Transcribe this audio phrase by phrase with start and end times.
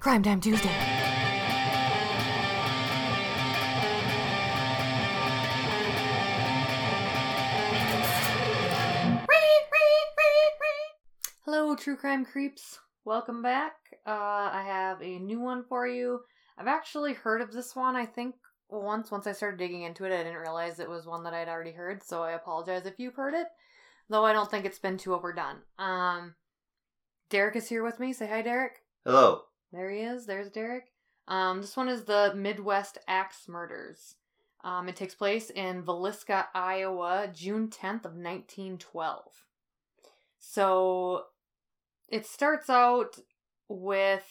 [0.00, 0.70] Crime Time Tuesday.
[11.44, 12.78] Hello, true crime creeps.
[13.04, 13.74] Welcome back.
[14.06, 16.20] Uh, I have a new one for you.
[16.56, 18.36] I've actually heard of this one, I think,
[18.70, 19.10] once.
[19.10, 21.72] Once I started digging into it, I didn't realize it was one that I'd already
[21.72, 23.48] heard, so I apologize if you've heard it.
[24.08, 25.56] Though I don't think it's been too overdone.
[25.78, 26.36] Um,
[27.28, 28.14] Derek is here with me.
[28.14, 28.78] Say hi, Derek.
[29.04, 29.42] Hello.
[29.72, 30.26] There he is.
[30.26, 30.92] There's Derek.
[31.28, 34.16] Um, this one is the Midwest Axe Murders.
[34.62, 39.24] Um, it takes place in Villisca, Iowa, June 10th of 1912.
[40.38, 41.24] So
[42.08, 43.18] it starts out
[43.68, 44.26] with,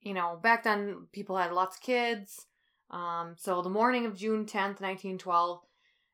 [0.00, 2.46] you know, back then people had lots of kids.
[2.90, 5.60] Um, so the morning of June 10th, 1912,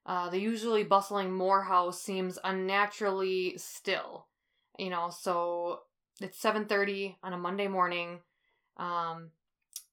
[0.07, 4.27] uh, the usually bustling Moore house seems unnaturally still.
[4.79, 5.81] You know, so
[6.21, 8.21] it's 7:30 on a Monday morning.
[8.77, 9.31] Um,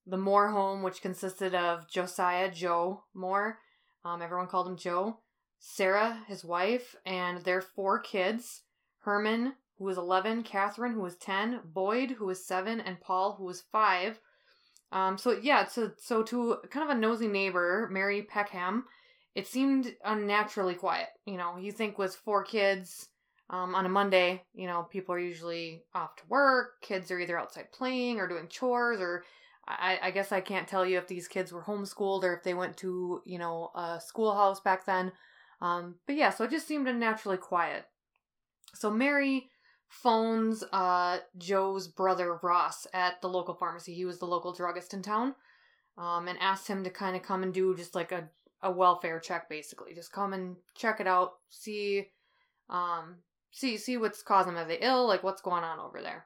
[0.05, 3.59] the Moore home, which consisted of Josiah Joe Moore,
[4.03, 5.19] um, everyone called him Joe,
[5.59, 8.63] Sarah, his wife, and their four kids
[9.01, 13.45] Herman, who was 11, Catherine, who was 10, Boyd, who was 7, and Paul, who
[13.45, 14.19] was 5.
[14.91, 18.85] Um, so, yeah, so, so to kind of a nosy neighbor, Mary Peckham,
[19.33, 21.07] it seemed unnaturally quiet.
[21.25, 23.07] You know, you think with four kids,
[23.51, 26.81] um, on a Monday, you know, people are usually off to work.
[26.81, 29.25] Kids are either outside playing or doing chores, or
[29.67, 32.53] I, I guess I can't tell you if these kids were homeschooled or if they
[32.53, 35.11] went to, you know, a schoolhouse back then.
[35.59, 37.85] Um, but yeah, so it just seemed unnaturally quiet.
[38.73, 39.49] So Mary
[39.89, 43.93] phones uh, Joe's brother Ross at the local pharmacy.
[43.93, 45.35] He was the local druggist in town,
[45.97, 48.29] um, and asked him to kind of come and do just like a
[48.63, 49.93] a welfare check, basically.
[49.93, 52.07] Just come and check it out, see
[52.69, 53.17] um,
[53.51, 54.65] see see what's causing them.
[54.65, 55.07] Are they ill?
[55.07, 56.25] Like what's going on over there?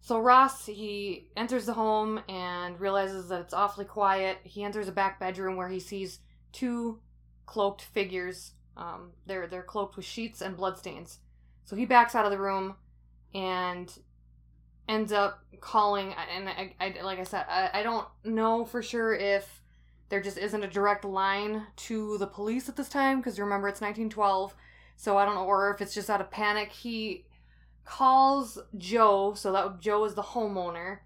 [0.00, 4.38] So Ross he enters the home and realizes that it's awfully quiet.
[4.44, 6.20] He enters a back bedroom where he sees
[6.52, 7.00] two
[7.46, 8.52] cloaked figures.
[8.76, 11.18] Um, they're they're cloaked with sheets and bloodstains.
[11.64, 12.76] So he backs out of the room
[13.34, 13.92] and
[14.88, 16.14] ends up calling.
[16.36, 19.62] And I, I like I said, I, I don't know for sure if
[20.08, 23.80] there just isn't a direct line to the police at this time because remember it's
[23.80, 24.54] 1912
[24.96, 26.72] so I don't know, or if it's just out of panic.
[26.72, 27.26] He
[27.84, 30.98] calls Joe, so that Joe is the homeowner.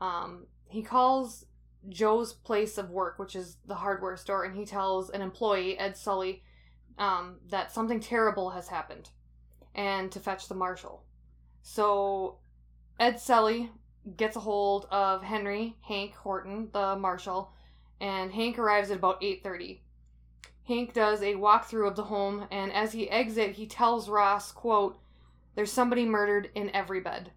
[0.00, 1.46] Um, he calls
[1.88, 5.96] Joe's place of work, which is the hardware store, and he tells an employee, Ed
[5.96, 6.42] Sully,
[6.98, 9.10] um, that something terrible has happened
[9.74, 11.04] and to fetch the marshal.
[11.62, 12.38] So
[12.98, 13.70] Ed Sully
[14.16, 17.52] gets a hold of Henry Hank Horton, the marshal,
[18.00, 19.80] and Hank arrives at about 8:30.
[20.70, 25.00] Hank does a walkthrough of the home, and as he exits, he tells Ross, quote,
[25.56, 27.32] There's somebody murdered in every bed.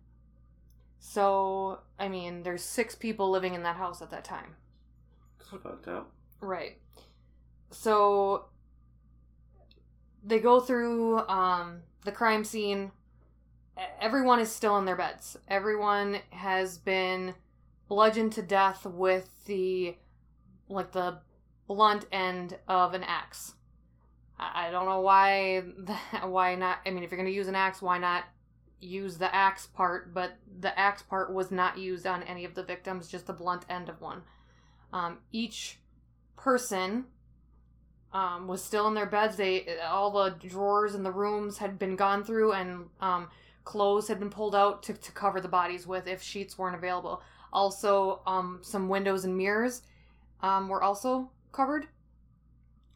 [1.00, 4.56] So, I mean, there's six people living in that house at that time.
[5.40, 6.12] It's fucked up.
[6.42, 6.78] Right.
[7.72, 8.46] So
[10.24, 12.92] they go through um, the crime scene.
[14.00, 15.38] Everyone is still in their beds.
[15.48, 17.34] Everyone has been
[17.88, 19.96] bludgeoned to death with the
[20.70, 21.18] like the
[21.73, 23.53] blunt end of an axe.
[24.39, 25.63] I don't know why
[26.23, 28.25] why not I mean if you're going to use an axe why not
[28.79, 32.63] use the axe part but the axe part was not used on any of the
[32.63, 34.22] victims just the blunt end of one.
[34.91, 35.79] Um, each
[36.35, 37.06] person
[38.11, 39.38] um, was still in their beds.
[39.38, 43.29] They all the drawers in the rooms had been gone through and um,
[43.63, 47.22] clothes had been pulled out to, to cover the bodies with if sheets weren't available.
[47.51, 49.84] Also, um, some windows and mirrors
[50.41, 51.88] um, were also covered,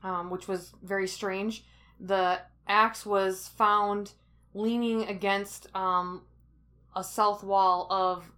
[0.04, 1.64] um, which was very strange.
[2.00, 4.12] The axe was found
[4.54, 6.24] leaning against um,
[6.96, 8.30] a south wall of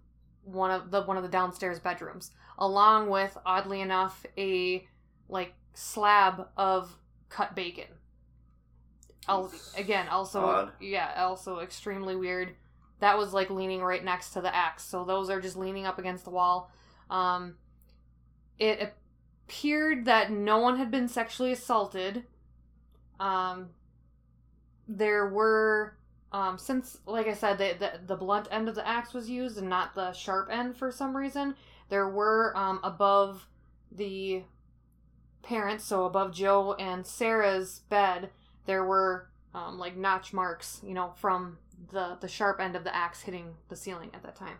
[0.44, 4.86] one of the one of the downstairs bedrooms, along with oddly enough a
[5.28, 6.96] like slab of
[7.28, 7.86] cut bacon.
[9.28, 10.72] Al- again, also Odd.
[10.80, 12.54] yeah, also extremely weird.
[13.00, 15.98] That was like leaning right next to the axe, so those are just leaning up
[15.98, 16.70] against the wall.
[17.08, 17.56] Um,
[18.58, 18.94] it
[19.50, 22.22] appeared that no one had been sexually assaulted.
[23.18, 23.70] Um,
[24.86, 25.96] there were,
[26.30, 29.58] um, since, like I said, the, the, the blunt end of the axe was used
[29.58, 31.56] and not the sharp end for some reason,
[31.88, 33.48] there were, um, above
[33.90, 34.44] the
[35.42, 38.30] parents, so above Joe and Sarah's bed,
[38.66, 41.58] there were, um, like notch marks, you know, from
[41.90, 44.58] the, the sharp end of the axe hitting the ceiling at that time.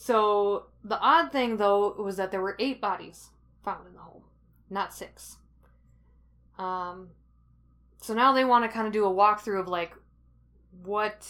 [0.00, 3.30] So the odd thing though was that there were eight bodies
[3.64, 4.22] found in the home,
[4.70, 5.38] not six.
[6.56, 7.08] Um,
[8.00, 9.92] so now they want to kind of do a walkthrough of like
[10.84, 11.26] what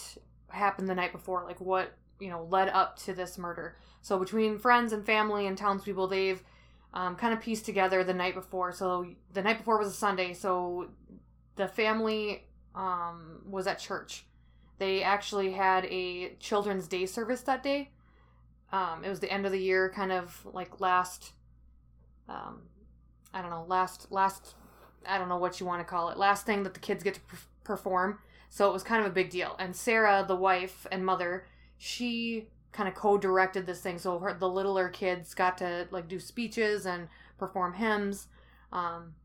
[0.49, 3.75] happened the night before, like what you know led up to this murder.
[4.03, 6.41] So between friends and family and townspeople, they've
[6.93, 8.71] um, kind of pieced together the night before.
[8.71, 10.91] So the night before was a Sunday, so
[11.55, 12.45] the family
[12.75, 14.25] um, was at church.
[14.77, 17.89] They actually had a children's day service that day.
[18.71, 21.31] Um, it was the end of the year, kind of like last,
[22.27, 22.61] um,
[23.33, 24.55] I don't know, last last,
[25.07, 27.15] I don't know what you want to call it, last thing that the kids get
[27.15, 28.19] to per- perform.
[28.49, 29.55] So it was kind of a big deal.
[29.59, 31.45] And Sarah, the wife and mother,
[31.77, 33.97] she kind of co-directed this thing.
[33.97, 37.07] So her, the littler kids got to like do speeches and
[37.37, 38.27] perform hymns.
[38.71, 39.15] Um,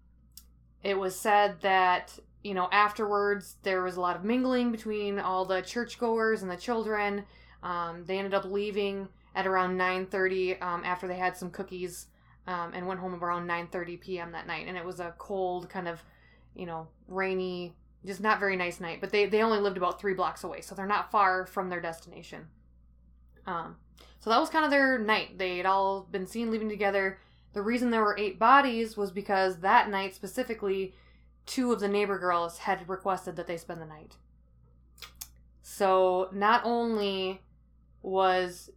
[0.83, 5.47] it was said that you know, afterwards there was a lot of mingling between all
[5.47, 7.25] the churchgoers and the children.
[7.63, 12.07] Um, they ended up leaving at around 9:30 um, after they had some cookies
[12.47, 14.33] um, and went home around 9:30 p.m.
[14.33, 14.67] that night.
[14.69, 16.03] And it was a cold, kind of,
[16.55, 19.01] you know, rainy, just not very nice night.
[19.01, 21.81] But they they only lived about three blocks away, so they're not far from their
[21.81, 22.49] destination.
[23.47, 23.77] Um,
[24.21, 25.39] so that was kind of their night.
[25.39, 27.19] They had all been seen leaving together.
[27.53, 30.95] The reason there were eight bodies was because that night specifically
[31.47, 34.17] two of the neighbor girls had requested that they spend the night.
[35.63, 37.43] So not only
[38.03, 38.71] was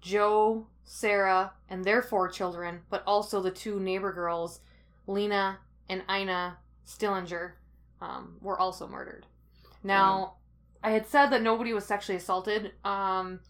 [0.00, 4.60] Joe, Sarah, and their four children, but also the two neighbor girls,
[5.06, 5.58] Lena
[5.88, 7.52] and Ina Stillinger,
[8.00, 9.26] um, were also murdered.
[9.82, 10.34] Now,
[10.82, 12.72] I had said that nobody was sexually assaulted.
[12.84, 13.40] Um,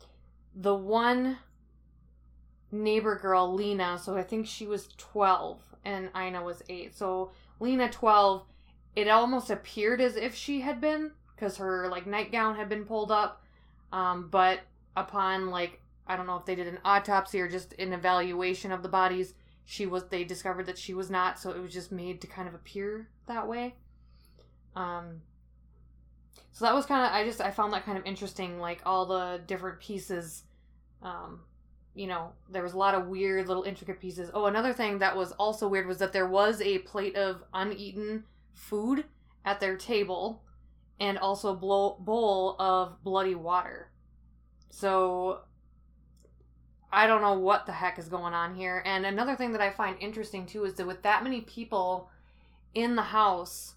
[0.55, 1.39] the one
[2.71, 6.95] neighbor girl, Lena, so I think she was 12 and Ina was 8.
[6.95, 8.45] So Lena, 12,
[8.97, 13.13] it almost appeared as if she had been because her like nightgown had been pulled
[13.13, 13.45] up
[13.93, 14.61] um, but
[14.97, 18.83] upon like i don't know if they did an autopsy or just an evaluation of
[18.83, 19.35] the bodies.
[19.65, 22.49] She was they discovered that she was not so it was just made to kind
[22.49, 23.75] of appear that way.
[24.75, 25.23] Um
[26.53, 29.07] so that was kind of i just i found that kind of interesting like all
[29.07, 30.45] the different pieces
[31.03, 31.41] um
[31.95, 34.31] you know there was a lot of weird little intricate pieces.
[34.33, 38.25] Oh another thing that was also weird was that there was a plate of uneaten
[38.55, 39.05] food
[39.45, 40.43] at their table
[41.01, 43.91] and also a bowl of bloody water.
[44.71, 45.41] So
[46.91, 48.83] I don't know what the heck is going on here.
[48.87, 52.11] And another thing that I find interesting too is that with that many people
[52.75, 53.75] in the house,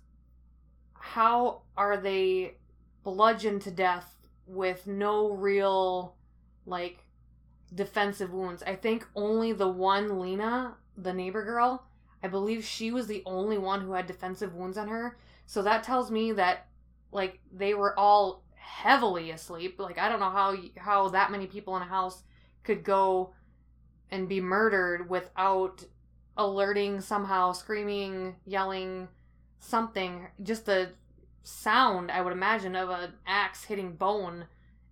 [0.93, 2.55] how are they
[3.03, 4.15] bludgeoned to death
[4.47, 6.15] with no real
[6.65, 7.03] like
[7.73, 8.63] defensive wounds?
[8.63, 11.85] I think only the one Lena, the neighbor girl,
[12.23, 15.17] I believe she was the only one who had defensive wounds on her.
[15.45, 16.67] So that tells me that
[17.11, 19.79] like they were all heavily asleep.
[19.79, 22.23] Like I don't know how how that many people in a house
[22.63, 23.33] could go
[24.09, 25.85] and be murdered without
[26.37, 29.07] alerting somehow, screaming, yelling,
[29.59, 30.27] something.
[30.41, 30.91] Just the
[31.43, 34.45] sound I would imagine of an axe hitting bone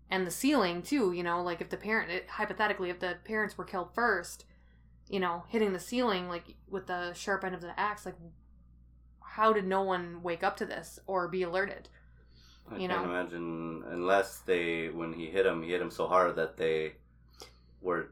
[0.09, 1.11] and the ceiling too.
[1.13, 4.45] You know, like if the parent hypothetically if the parents were killed first
[5.09, 8.15] you know, hitting the ceiling like with the sharp end of the axe, like
[9.21, 11.89] how did no one wake up to this or be alerted?
[12.71, 13.03] I You can't know?
[13.03, 16.93] imagine unless they when he hit him, he hit him so hard that they
[17.81, 18.11] were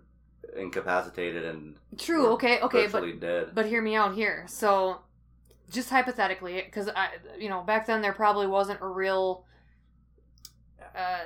[0.56, 3.50] incapacitated and True, okay, okay, but dead.
[3.54, 4.46] but hear me out here.
[4.48, 5.02] So
[5.72, 9.46] just hypothetically, because I, you know, back then there probably wasn't a real
[10.96, 11.26] uh,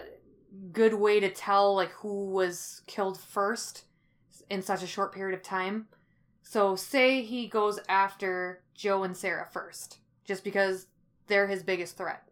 [0.72, 3.84] good way to tell like who was killed first
[4.50, 5.88] in such a short period of time.
[6.42, 10.88] So say he goes after Joe and Sarah first, just because
[11.28, 12.28] they're his biggest threat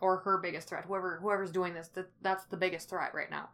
[0.00, 0.84] or her biggest threat.
[0.84, 3.48] Whoever whoever's doing this, that that's the biggest threat right now.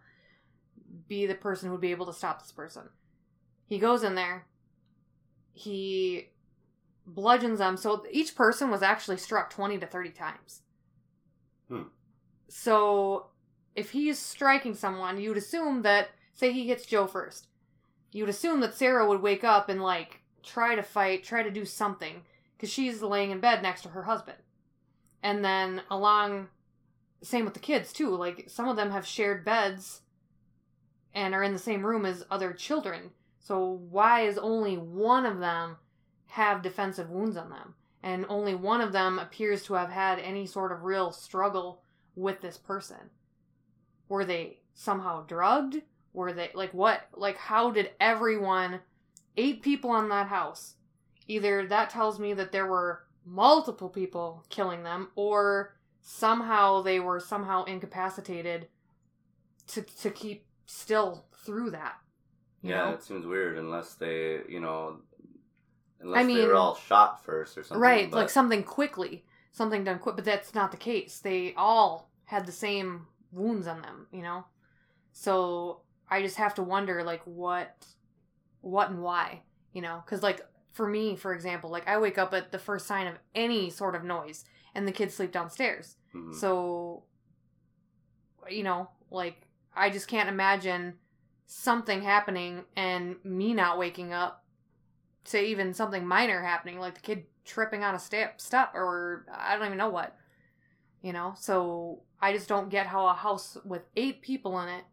[1.09, 2.91] Be the person who would be able to stop this person.
[3.67, 4.47] He goes in there.
[5.53, 6.29] He
[7.07, 7.77] bludgeons them.
[7.77, 10.63] So each person was actually struck 20 to 30 times.
[11.69, 11.83] Hmm.
[12.49, 13.27] So
[13.75, 17.49] if he's striking someone, you'd assume that, say he hits Joe first,
[18.13, 21.65] you'd assume that Sarah would wake up and, like, try to fight, try to do
[21.65, 22.23] something,
[22.57, 24.39] because she's laying in bed next to her husband.
[25.23, 26.49] And then along,
[27.23, 28.15] same with the kids, too.
[28.15, 30.01] Like, some of them have shared beds
[31.15, 33.11] and are in the same room as other children.
[33.41, 35.77] So why is only one of them
[36.27, 37.75] have defensive wounds on them?
[38.03, 41.83] And only one of them appears to have had any sort of real struggle
[42.15, 43.11] with this person.
[44.09, 45.83] Were they somehow drugged?
[46.13, 47.09] Were they like what?
[47.15, 48.81] Like how did everyone
[49.37, 50.75] eight people on that house?
[51.27, 57.21] Either that tells me that there were multiple people killing them or somehow they were
[57.21, 58.69] somehow incapacitated
[59.67, 61.95] to to keep still through that.
[62.63, 62.91] Yeah, know?
[62.93, 64.99] it seems weird unless they, you know,
[66.01, 67.81] unless I they mean- were all shot first or something.
[67.81, 71.21] right, but- like something quickly, something done quick, but that's not the case.
[71.21, 74.45] They all had the same wounds on them, you know.
[75.13, 77.87] So I just have to wonder, like, what,
[78.61, 80.03] what and why, you know?
[80.05, 83.19] Because, like, for me, for example, like, I wake up at the first sign of
[83.35, 84.45] any sort of noise,
[84.75, 85.97] and the kids sleep downstairs.
[86.15, 86.35] Mhm.
[86.35, 87.05] So,
[88.51, 89.48] you know, like,
[89.79, 90.95] I just can't imagine
[91.47, 94.45] something happening and me not waking up
[95.27, 99.57] to even something minor happening, like the kid tripping on a step, step or I
[99.57, 100.17] don't even know what.
[101.01, 104.85] You know, so I just don't get how a house with eight people in it,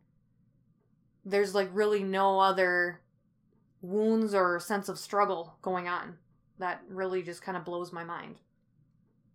[1.25, 3.01] there's like really no other
[3.81, 6.17] wounds or sense of struggle going on.
[6.59, 8.35] That really just kind of blows my mind.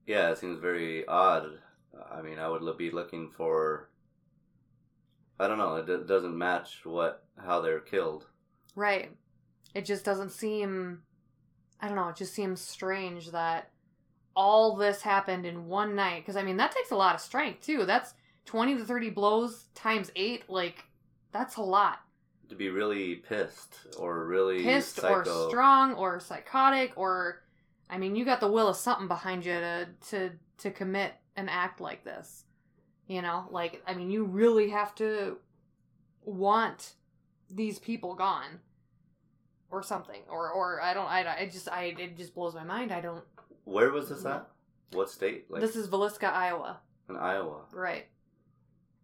[0.07, 1.59] Yeah, it seems very odd.
[2.11, 3.90] I mean, I would be looking for.
[5.41, 5.77] I don't know.
[5.77, 8.27] It d- doesn't match what how they're killed.
[8.77, 9.17] Right.
[9.75, 11.03] It just doesn't seem
[11.81, 13.71] I don't know, it just seems strange that
[14.37, 17.65] all this happened in one night cuz I mean that takes a lot of strength
[17.65, 17.87] too.
[17.87, 20.85] That's 20 to 30 blows times 8 like
[21.33, 22.01] that's a lot.
[22.51, 25.47] To be really pissed or really Pissed psycho.
[25.47, 27.43] or strong or psychotic or
[27.89, 31.49] I mean you got the will of something behind you to to to commit an
[31.49, 32.45] act like this.
[33.11, 35.39] You know, like I mean you really have to
[36.23, 36.93] want
[37.51, 38.61] these people gone
[39.69, 42.93] or something or or I don't I I just I it just blows my mind.
[42.93, 43.25] I don't
[43.65, 44.49] Where was this at?
[44.93, 45.51] What state?
[45.51, 46.79] Like This is Villisca, Iowa.
[47.09, 47.63] in Iowa.
[47.73, 48.07] Right.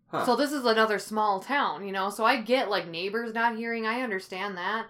[0.06, 0.24] Huh.
[0.24, 2.08] So this is another small town, you know.
[2.10, 3.86] So I get like neighbors not hearing.
[3.86, 4.86] I understand that.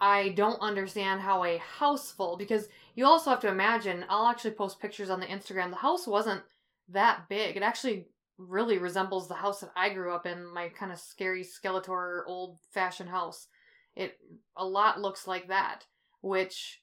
[0.00, 4.04] I don't understand how a house full because you also have to imagine.
[4.08, 5.70] I'll actually post pictures on the Instagram.
[5.70, 6.42] The house wasn't
[6.88, 7.56] that big.
[7.56, 8.06] It actually
[8.38, 10.46] really resembles the house that I grew up in.
[10.46, 13.48] My kind of scary Skeletor old fashioned house.
[13.94, 14.16] It
[14.56, 15.84] a lot looks like that.
[16.20, 16.80] Which,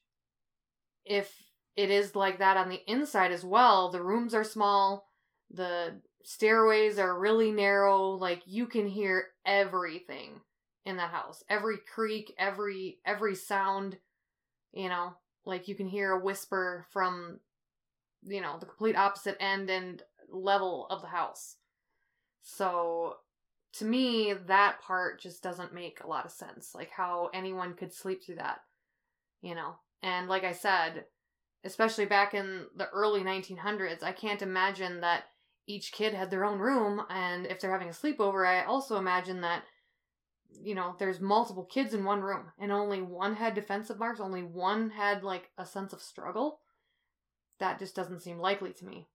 [1.04, 1.34] if
[1.76, 5.08] it is like that on the inside as well, the rooms are small.
[5.50, 10.40] The stairways are really narrow like you can hear everything
[10.84, 13.96] in that house every creak every every sound
[14.72, 17.38] you know like you can hear a whisper from
[18.24, 21.56] you know the complete opposite end and level of the house.
[22.42, 23.16] So
[23.74, 27.92] to me that part just doesn't make a lot of sense like how anyone could
[27.92, 28.60] sleep through that
[29.42, 29.74] you know?
[30.02, 31.04] And like i said
[31.64, 35.24] especially back in the early 1900s i can't imagine that
[35.66, 39.40] each kid had their own room and if they're having a sleepover i also imagine
[39.42, 39.64] that
[40.62, 44.42] you know there's multiple kids in one room and only one had defensive marks only
[44.42, 46.60] one had like a sense of struggle.
[47.58, 49.08] That just doesn't seem likely to me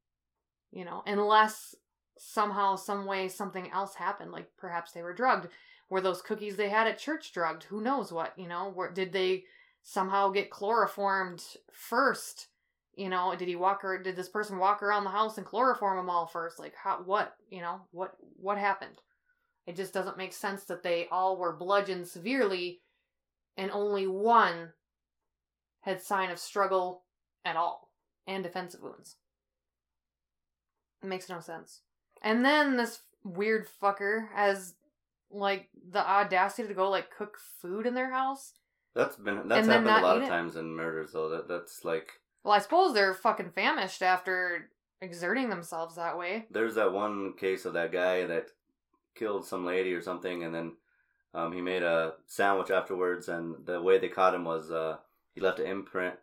[0.72, 1.76] you know unless
[2.18, 5.48] somehow some way something else happened like perhaps they were drugged.
[5.90, 7.64] Were those cookies they had at church drugged?
[7.64, 8.74] Who knows what you know?
[8.94, 9.44] Did they
[9.84, 12.48] somehow get chloroformed first?
[12.96, 15.98] You know did he walk or did this person walk around the house and chloroform
[15.98, 16.60] them all first?
[16.60, 19.02] Like how what you know what what happened?
[19.66, 22.82] It just doesn't make sense that they all were bludgeoned severely
[23.58, 24.74] and only one
[25.82, 27.04] had sign of struggle
[27.44, 27.90] at all
[28.28, 29.18] and defensive wounds
[31.02, 31.82] it makes no sense
[32.22, 34.76] and then this weird fucker has
[35.30, 38.54] like the audacity to go like cook food in their house
[38.94, 40.28] That's been that's happened a lot of it?
[40.28, 41.30] times in murders though.
[41.30, 44.70] That that's like well i suppose they're fucking famished after
[45.02, 48.48] exerting themselves that way there's that one case of that guy that
[49.16, 50.72] killed some lady or something, and then
[51.34, 54.98] um, he made a sandwich afterwards, and the way they caught him was uh,
[55.34, 56.16] he left an imprint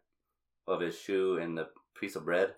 [0.67, 1.69] of his shoe in the
[1.99, 2.55] piece of bread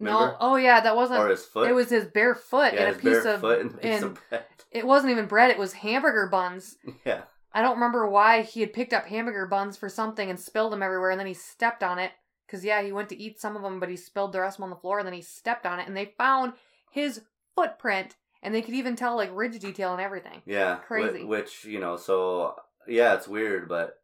[0.00, 1.68] no oh yeah that wasn't or his foot.
[1.68, 3.76] it was his bare foot yeah, and a his piece bare of foot and a
[3.78, 4.44] piece and of bread.
[4.70, 8.72] it wasn't even bread it was hamburger buns Yeah, I don't remember why he had
[8.72, 11.98] picked up hamburger buns for something and spilled them everywhere, and then he stepped on
[11.98, 12.12] it.
[12.46, 14.60] Because, yeah, he went to eat some of them, but he spilled the rest of
[14.60, 16.54] them on the floor, and then he stepped on it, and they found
[16.90, 17.20] his
[17.54, 20.40] footprint, and they could even tell, like, ridge detail and everything.
[20.46, 21.24] yeah, Crazy.
[21.24, 22.54] Which you know, so
[22.86, 23.96] yeah, it's weird, but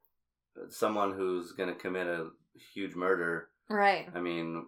[0.68, 2.28] someone who's gonna commit a
[2.74, 3.48] huge murder.
[3.70, 4.08] Right.
[4.14, 4.66] I mean,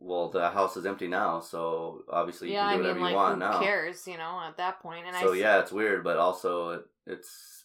[0.00, 3.00] well, the house is empty now, so obviously you yeah, I can do mean, whatever
[3.00, 3.52] like, you want now.
[3.52, 3.62] who now.
[3.62, 5.06] cares, you know, at that point?
[5.06, 7.64] And so I, yeah, it's weird, but also it, it's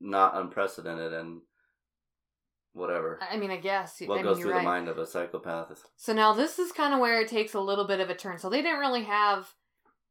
[0.00, 1.40] not unprecedented and
[2.74, 3.18] whatever.
[3.30, 4.00] I mean, I guess.
[4.04, 4.78] what I goes mean, through you're the right.
[4.78, 5.70] mind of a psychopath?
[5.70, 8.14] Is, So now this is kind of where it takes a little bit of a
[8.14, 8.38] turn.
[8.38, 9.54] So they didn't really have,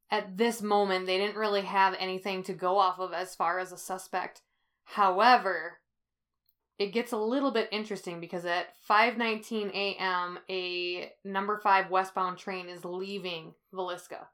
[0.10, 3.72] at this moment, they didn't really have anything to go off of as far as
[3.72, 4.42] a suspect.
[4.86, 5.80] However,
[6.80, 10.40] it gets a little bit interesting because at 5:19 a.m.
[10.50, 14.28] a number 5 westbound train is leaving Villisca.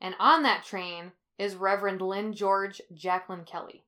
[0.00, 3.84] And on that train is Reverend Lynn George Jacklin Kelly.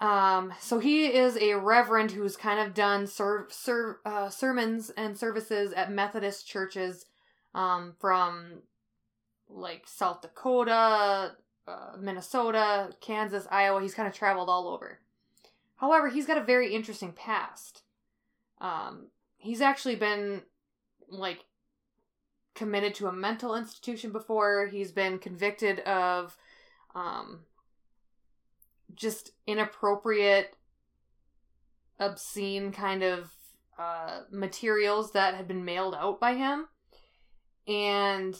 [0.00, 5.16] Um, so he is a reverend who's kind of done ser- ser- uh, sermons and
[5.16, 7.06] services at Methodist churches
[7.54, 8.62] um, from
[9.48, 11.36] like South Dakota,
[11.66, 13.80] uh, Minnesota, Kansas, Iowa.
[13.80, 14.98] He's kind of traveled all over.
[15.76, 17.82] However, he's got a very interesting past.
[18.60, 20.42] Um, he's actually been
[21.08, 21.44] like
[22.54, 24.66] committed to a mental institution before.
[24.66, 26.36] He's been convicted of
[26.94, 27.40] um,
[28.94, 30.56] just inappropriate,
[32.00, 33.30] obscene kind of
[33.78, 36.66] uh, materials that had been mailed out by him.
[37.68, 38.34] And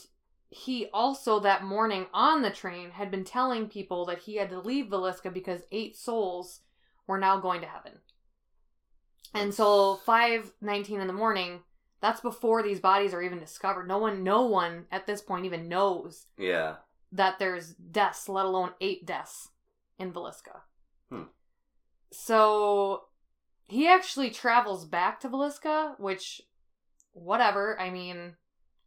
[0.49, 4.61] he also, that morning on the train, had been telling people that he had to
[4.61, 6.61] leave Villisca because eight souls
[7.07, 7.93] were now going to heaven.
[9.35, 11.61] And so, 5.19 in the morning,
[12.01, 13.87] that's before these bodies are even discovered.
[13.89, 16.77] No one, no one at this point even knows Yeah.
[17.13, 19.51] that there's deaths, let alone eight deaths
[19.99, 20.61] in Villisca.
[21.11, 21.25] Hmm.
[22.13, 23.05] So
[23.67, 26.41] he actually travels back to Villisca, which,
[27.13, 27.79] whatever.
[27.81, 28.37] I mean,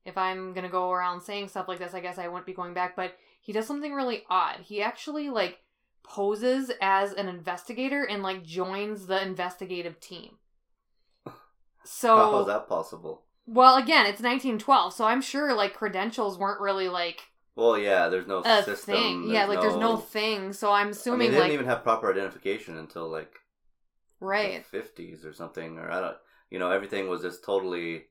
[0.05, 2.73] if I'm gonna go around saying stuff like this, I guess I wouldn't be going
[2.73, 2.95] back.
[2.95, 4.61] But he does something really odd.
[4.61, 5.59] He actually like
[6.09, 10.39] poses as an investigator and like joins the investigative team.
[11.83, 13.25] So How is that possible?
[13.45, 18.09] well, again, it's 1912, so I'm sure like credentials weren't really like Well, yeah.
[18.09, 18.93] There's no a system.
[18.95, 19.23] thing.
[19.29, 20.53] Yeah, like there's no thing.
[20.53, 23.33] So I'm I assuming mean, they like didn't even have proper identification until like
[24.19, 24.65] right.
[24.65, 26.17] fifties or something, or I don't.
[26.49, 28.05] You know, everything was just totally.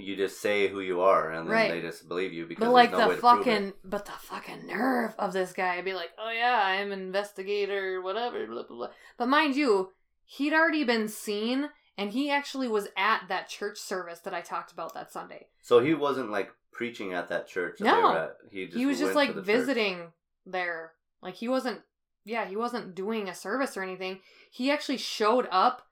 [0.00, 1.70] You just say who you are, and then Right.
[1.70, 5.32] they just believe you because But like no the fucking, but the fucking nerve of
[5.32, 8.88] this guy be like, oh yeah, I'm an investigator, whatever, blah blah blah.
[9.16, 9.92] But mind you,
[10.24, 14.72] he'd already been seen, and he actually was at that church service that I talked
[14.72, 15.48] about that Sunday.
[15.62, 17.78] So he wasn't like preaching at that church.
[17.78, 18.30] That No.
[18.50, 19.46] he just he was just like the church.
[19.46, 20.12] visiting
[20.46, 20.92] there.
[21.22, 21.80] Like he wasn't,
[22.24, 24.20] yeah, he wasn't doing a service or anything.
[24.50, 25.86] He actually showed up.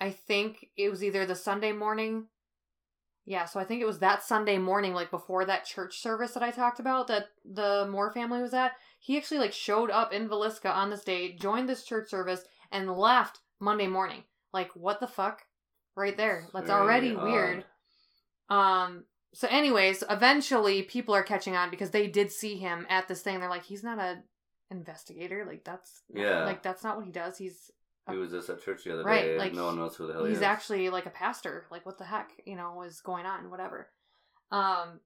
[0.00, 2.26] I think it was either the Sunday morning.
[3.26, 6.42] Yeah, so I think it was that Sunday morning, like before that church service that
[6.42, 8.72] I talked about that the Moore family was at.
[9.00, 12.90] He actually like showed up in Villisca on this day, joined this church service, and
[12.90, 14.24] left Monday morning.
[14.52, 15.42] Like what the fuck?
[15.96, 16.48] Right there.
[16.52, 17.24] That's Very already odd.
[17.24, 17.64] weird.
[18.50, 19.04] Um.
[19.32, 23.40] So, anyways, eventually people are catching on because they did see him at this thing.
[23.40, 24.22] They're like, he's not a
[24.70, 25.44] investigator.
[25.46, 26.44] Like that's Yeah.
[26.44, 27.38] Like that's not what he does.
[27.38, 27.70] He's
[28.10, 29.38] He was just at church the other Right, day.
[29.38, 30.42] like, no one knows who the hell he he's is.
[30.44, 31.66] actually like a pastor.
[31.70, 33.50] Like what the heck, you know, was going on?
[33.50, 33.88] Whatever.
[34.50, 35.00] Um.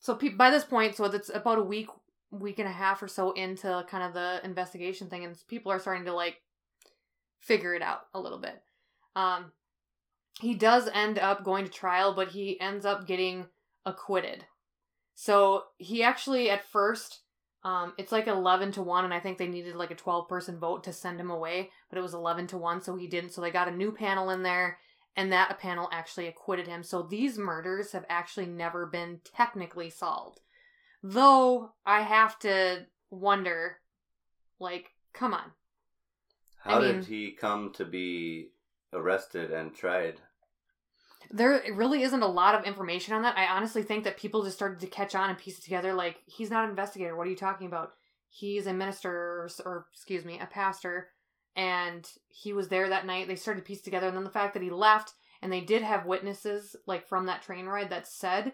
[0.00, 1.88] So pe- by this point, so it's about a week,
[2.30, 5.78] week and a half or so into kind of the investigation thing, and people are
[5.80, 6.42] starting to like
[7.40, 8.62] figure it out a little bit.
[9.16, 9.52] Um.
[10.40, 13.46] He does end up going to trial, but he ends up getting
[13.86, 14.44] acquitted.
[15.14, 17.20] So he actually at first
[17.64, 20.58] um it's like 11 to 1 and I think they needed like a 12 person
[20.58, 23.32] vote to send him away, but it was 11 to 1 so he didn't.
[23.32, 24.78] So they got a new panel in there
[25.16, 26.82] and that panel actually acquitted him.
[26.82, 30.40] So these murders have actually never been technically solved.
[31.02, 33.78] Though I have to wonder
[34.58, 35.52] like come on.
[36.58, 38.50] How I did he come to be
[38.92, 40.20] arrested and tried?
[41.36, 43.36] There really isn't a lot of information on that.
[43.36, 45.92] I honestly think that people just started to catch on and piece it together.
[45.92, 47.16] Like, he's not an investigator.
[47.16, 47.90] What are you talking about?
[48.28, 51.08] He's a minister, or, excuse me, a pastor,
[51.56, 53.26] and he was there that night.
[53.26, 55.82] They started to piece together, and then the fact that he left, and they did
[55.82, 58.52] have witnesses, like from that train ride, that said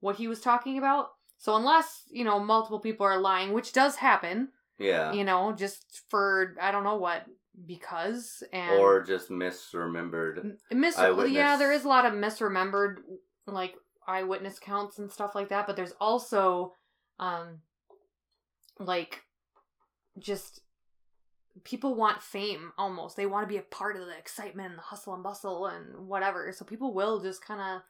[0.00, 1.08] what he was talking about.
[1.38, 5.12] So, unless, you know, multiple people are lying, which does happen, Yeah.
[5.12, 7.24] you know, just for, I don't know what,
[7.66, 8.78] because, and.
[8.78, 10.56] or just misremembered.
[10.70, 11.32] Mis- eyewitness.
[11.32, 12.96] yeah, there is a lot of misremembered
[13.46, 13.74] like
[14.06, 16.72] eyewitness counts and stuff like that, but there's also
[17.18, 17.60] um
[18.78, 19.22] like
[20.18, 20.60] just
[21.64, 23.16] people want fame almost.
[23.16, 26.06] They want to be a part of the excitement and the hustle and bustle and
[26.06, 26.52] whatever.
[26.52, 27.82] So people will just kind of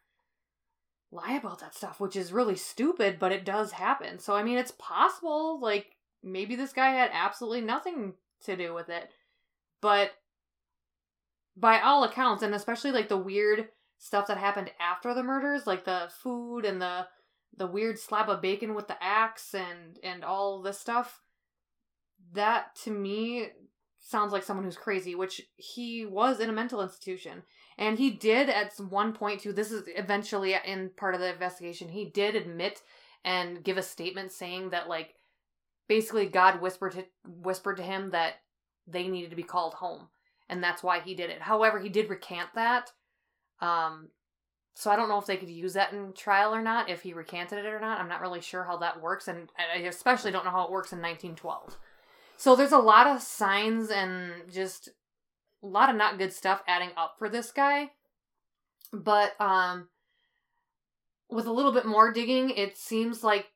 [1.10, 4.18] lie about that stuff, which is really stupid, but it does happen.
[4.18, 5.86] So I mean, it's possible like
[6.22, 9.10] maybe this guy had absolutely nothing to do with it.
[9.80, 10.12] But
[11.56, 15.84] by all accounts, and especially like the weird stuff that happened after the murders, like
[15.84, 17.06] the food and the
[17.56, 21.20] the weird slab of bacon with the axe and and all this stuff,
[22.32, 23.48] that to me
[23.98, 27.42] sounds like someone who's crazy, which he was in a mental institution.
[27.76, 31.88] And he did at one point too, this is eventually in part of the investigation,
[31.88, 32.82] he did admit
[33.24, 35.14] and give a statement saying that like
[35.88, 38.34] basically God whispered to whispered to him that
[38.90, 40.08] they needed to be called home
[40.48, 41.42] and that's why he did it.
[41.42, 42.92] However, he did recant that.
[43.60, 44.08] Um,
[44.74, 47.12] so I don't know if they could use that in trial or not, if he
[47.12, 48.00] recanted it or not.
[48.00, 50.92] I'm not really sure how that works, and I especially don't know how it works
[50.92, 51.76] in 1912.
[52.36, 54.88] So there's a lot of signs and just
[55.62, 57.90] a lot of not good stuff adding up for this guy.
[58.92, 59.88] But um,
[61.28, 63.46] with a little bit more digging, it seems like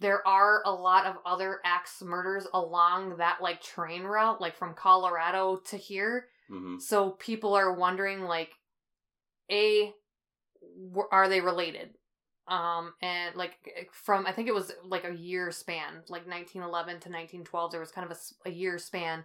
[0.00, 4.74] there are a lot of other axe murders along that like train route, like from
[4.74, 6.26] Colorado to here.
[6.48, 8.52] hmm So people are wondering, like,
[9.50, 9.92] a,
[11.10, 11.90] are they related?
[12.46, 13.52] Um, and like
[13.92, 17.70] from I think it was like a year span, like 1911 to 1912.
[17.70, 19.24] There was kind of a, a year span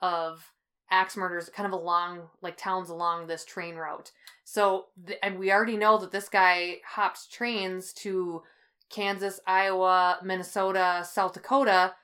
[0.00, 0.50] of
[0.90, 4.10] axe murders, kind of along like towns along this train route.
[4.44, 8.42] So th- and we already know that this guy hopped trains to
[8.92, 11.94] Kansas, Iowa, Minnesota, South Dakota.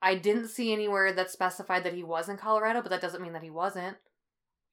[0.00, 3.32] I didn't see anywhere that specified that he was in Colorado, but that doesn't mean
[3.34, 3.96] that he wasn't.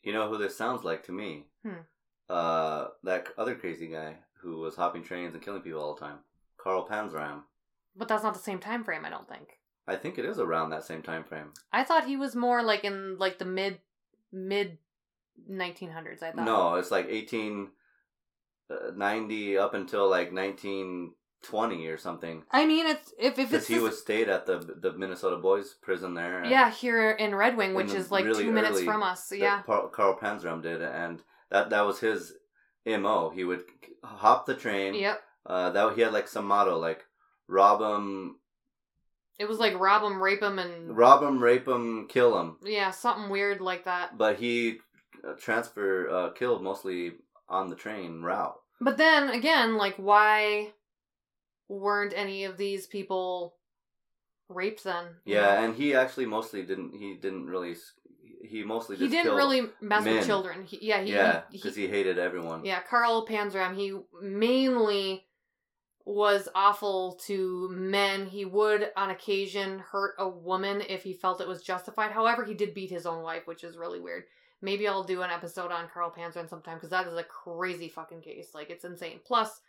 [0.04, 1.46] You know who this sounds like to me?
[1.64, 1.82] Hmm.
[2.30, 6.20] Uh, that other crazy guy who was hopping trains and killing people all the time,
[6.58, 7.42] Carl Panzram.
[7.96, 9.60] But that's not the same time frame, I don't think.
[9.88, 11.52] I think it is around that same time frame.
[11.72, 13.80] I thought he was more like in like the mid
[14.32, 14.78] mid
[15.50, 16.24] 1900s.
[16.24, 16.46] I thought.
[16.46, 17.70] No, it's like eighteen
[18.96, 21.14] ninety up until like nineteen
[21.46, 22.44] twenty or something.
[22.52, 25.74] I mean, it's if if it's he this- was stayed at the the Minnesota Boys
[25.82, 26.44] prison there.
[26.46, 29.32] yeah here in Red Wing, which is like really two minutes early- from us.
[29.32, 32.34] Yeah, Carl Panzram did, and that that was his
[32.86, 33.30] mo.
[33.30, 33.64] He would
[34.04, 34.94] hop the train.
[34.96, 35.22] yep.
[35.46, 37.06] Uh, that he had like some motto like
[37.48, 38.38] rob him,
[39.38, 42.58] It was like rob him, rape him, and rob him, rape him, kill him.
[42.64, 44.18] yeah, something weird like that.
[44.18, 44.80] But he
[45.28, 47.14] uh, transfer uh, killed mostly
[47.48, 48.56] on the train route.
[48.82, 50.74] But then again, like why
[51.68, 53.56] weren't any of these people
[54.50, 55.06] raped then?
[55.26, 56.96] Yeah, and he actually mostly didn't.
[56.96, 57.76] He didn't really.
[58.44, 60.18] He mostly he didn't really mess men.
[60.18, 60.66] with children.
[60.66, 62.64] He, yeah, he, yeah, he, because he, hated everyone.
[62.64, 65.26] Yeah, Carl Panzram, he mainly
[66.06, 68.28] was awful to men.
[68.28, 72.12] He would, on occasion, hurt a woman if he felt it was justified.
[72.12, 74.26] However, he did beat his own wife, which is really weird.
[74.62, 78.22] Maybe I'll do an episode on Carl Panzram sometime because that is a crazy fucking
[78.22, 78.50] case.
[78.54, 79.20] Like, it's insane.
[79.26, 79.60] Plus,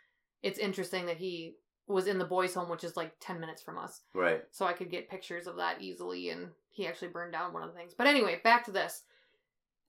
[0.43, 1.55] it's interesting that he
[1.87, 4.43] was in the boys' home, which is like 10 minutes from us Right.
[4.51, 6.29] so I could get pictures of that easily.
[6.29, 7.93] And he actually burned down one of the things.
[7.97, 9.03] But anyway, back to this.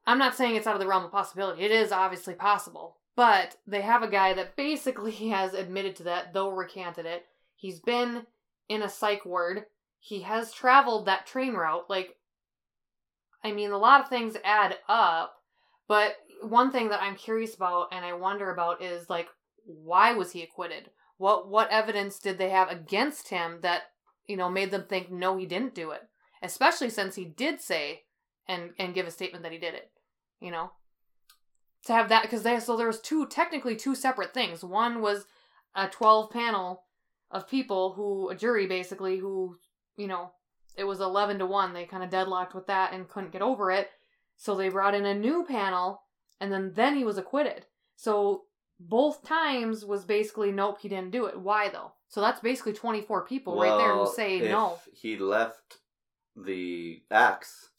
[0.07, 1.63] I'm not saying it's out of the realm of possibility.
[1.63, 2.97] It is obviously possible.
[3.17, 7.27] But they have a guy that basically has admitted to that, though recanted it.
[7.57, 8.27] He's been
[8.69, 9.65] in a psych ward.
[9.99, 11.91] He has traveled that train route.
[11.91, 12.15] Like,
[13.43, 15.35] I mean, a lot of things add up.
[15.89, 19.27] But one thing that I'm curious about and I wonder about is like,
[19.65, 20.91] why was he acquitted?
[21.19, 23.83] What what evidence did they have against him that
[24.27, 26.03] you know made them think no he didn't do it?
[26.43, 28.05] Especially since he did say
[28.47, 29.91] and and give a statement that he did it.
[30.41, 30.71] You know,
[31.85, 34.65] to have that because they so there was two technically two separate things.
[34.65, 35.27] One was
[35.75, 36.85] a twelve panel
[37.31, 39.59] of people who a jury basically who
[39.97, 40.33] you know
[40.77, 43.71] it was 11 to 1 they kind of deadlocked with that and couldn't get over
[43.71, 43.91] it
[44.37, 46.03] so they brought in a new panel
[46.41, 48.45] and then then he was acquitted so
[48.81, 53.27] both times was basically nope he didn't do it why though so that's basically 24
[53.27, 55.79] people right there who Well, say if no He left
[56.37, 57.71] the axe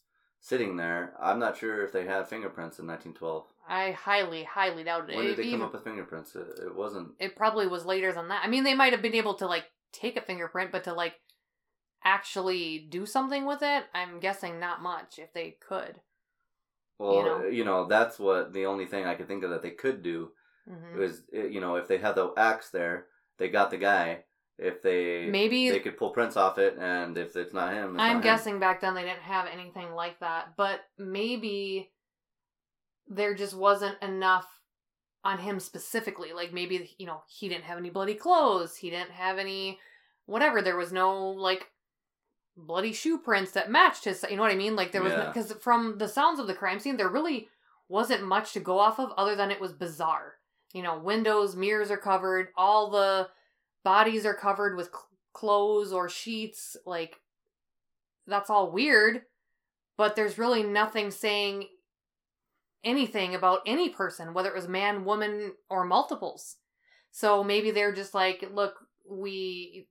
[0.42, 1.14] sitting there.
[1.22, 3.46] I'm not sure if they had fingerprints in 1912.
[3.68, 6.36] i highly highly doubt it When did they come even- up with fingerprints?
[6.36, 7.10] It, it wasn't.
[7.20, 9.66] it probably was later than that i mean they might have been able to like
[9.94, 11.14] take a fingerprint but to like
[12.04, 16.00] actually do something with it i'm guessing not much if they could
[16.98, 17.82] Well, you know?
[17.82, 20.32] know, that's what the only thing I could think of that they could do
[20.70, 20.96] Mhm.
[20.98, 24.26] was, eh, you know, if they had the axe there, they got the guy.
[24.58, 28.02] If they maybe they could pull prints off it, and if it's not him, it's
[28.02, 28.22] I'm not him.
[28.22, 31.92] guessing back then they didn't have anything like that, but maybe
[33.08, 34.62] there just wasn't enough
[35.24, 36.34] on him specifically.
[36.34, 39.80] Like maybe you know he didn't have any bloody clothes, he didn't have any
[40.26, 40.62] whatever.
[40.62, 41.72] There was no like
[42.58, 44.26] bloody shoe prints that matched his.
[44.30, 44.76] You know what I mean?
[44.76, 45.28] Like there was Yeah.
[45.28, 47.48] because from the sounds of the crime scene, there really
[47.88, 50.36] wasn't much to go off of other than it was bizarre.
[50.74, 53.28] You know, windows, mirrors are covered, all the
[53.84, 56.78] bodies are covered with cl- clothes or sheets.
[56.86, 57.20] Like
[58.28, 59.24] that's all weird,
[59.98, 61.68] but there's really nothing saying
[62.84, 66.58] anything about any person, whether it was man, woman, or multiples.
[67.12, 68.76] So maybe they're just like, look,
[69.10, 69.88] we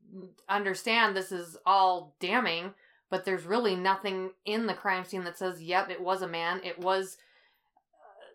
[0.48, 2.72] understand this is all damning,
[3.10, 6.60] but there's really nothing in the crime scene that says, yep, it was a man.
[6.64, 7.18] It was,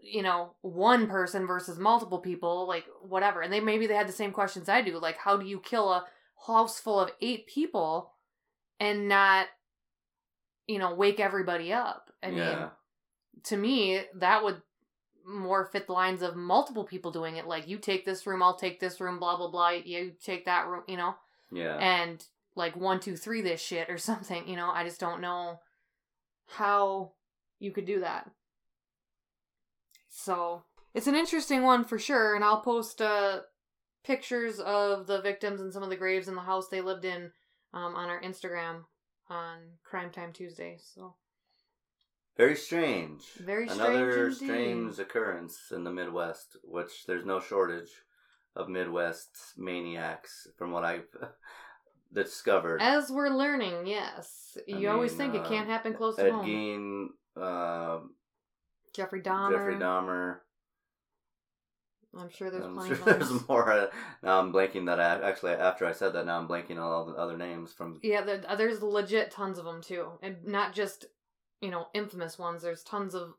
[0.03, 3.41] you know, one person versus multiple people, like whatever.
[3.41, 5.91] And they maybe they had the same questions I do, like, how do you kill
[5.91, 6.05] a
[6.45, 8.11] house full of eight people
[8.79, 9.47] and not,
[10.67, 12.11] you know, wake everybody up?
[12.21, 12.69] I mean, yeah,
[13.45, 14.61] to me, that would
[15.25, 17.47] more fit the lines of multiple people doing it.
[17.47, 19.69] Like, you take this room, I'll take this room, blah, blah, blah.
[19.69, 21.15] You take that room, you know?
[21.51, 21.77] yeah.
[21.77, 22.23] And
[22.55, 24.69] like, one, two, three, this shit or something, you know?
[24.69, 25.59] I just don't know
[26.47, 27.13] how
[27.59, 28.29] you could do that.
[30.15, 32.35] So, it's an interesting one for sure.
[32.35, 33.39] And I'll post uh,
[34.03, 37.31] pictures of the victims and some of the graves in the house they lived in
[37.73, 38.83] um, on our Instagram
[39.27, 40.77] on Crime Time Tuesday.
[40.79, 41.15] So
[42.37, 43.23] Very strange.
[43.39, 44.45] Very Another strange indeed.
[44.93, 47.89] strange occurrence in the Midwest, which there's no shortage
[48.55, 51.07] of Midwest maniacs, from what I've
[52.13, 52.81] discovered.
[52.83, 56.31] as we're learning, yes, I you always mean, think it uh, can't happen close to
[56.31, 56.45] home.
[56.45, 57.99] Gein, uh,
[58.93, 59.51] Jeffrey Dahmer.
[59.51, 60.37] Jeffrey Dahmer.
[62.17, 63.71] I'm sure there's I'm plenty sure of there's more.
[63.71, 63.87] Uh,
[64.21, 67.05] now I'm blanking that I actually after I said that now I'm blanking on all
[67.05, 67.99] the other names from.
[68.03, 71.05] Yeah, there, uh, there's legit tons of them too, and not just
[71.61, 72.61] you know infamous ones.
[72.61, 73.33] There's tons of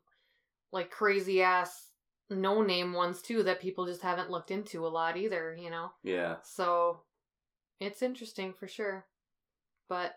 [0.71, 1.89] like crazy ass
[2.29, 5.55] no name ones too that people just haven't looked into a lot either.
[5.57, 6.99] You know, Yeah, so
[7.79, 9.05] it's interesting for sure.
[9.87, 10.15] But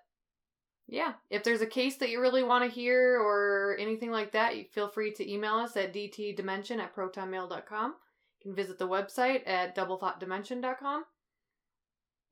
[0.89, 4.55] yeah, if there's a case that you really want to hear or anything like that,
[4.73, 7.91] feel free to email us at dtdimension at protonmail.com.
[7.91, 11.05] You can visit the website at doublethoughtdimension.com.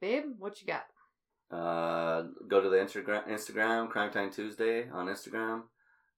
[0.00, 0.86] Babe, what you got?
[1.50, 5.62] uh, go to the Instagram, Instagram Crime Time Tuesday on Instagram.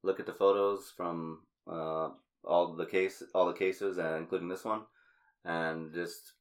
[0.02, 2.10] Look at the photos from uh,
[2.44, 4.82] all the case, all the cases, and including this one,
[5.44, 6.32] and just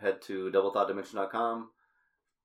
[0.00, 1.70] head to doublethoughtdimension.com.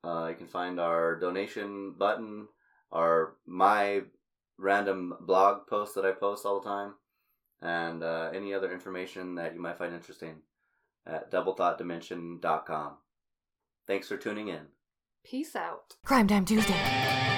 [0.03, 2.47] Uh, you can find our donation button,
[2.91, 4.01] our my
[4.57, 6.93] random blog posts that I post all the time,
[7.61, 10.35] and uh, any other information that you might find interesting
[11.05, 12.93] at doublethoughtdimension.com.
[13.87, 14.67] Thanks for tuning in.
[15.23, 15.95] Peace out.
[16.03, 17.37] Crime Time Tuesday.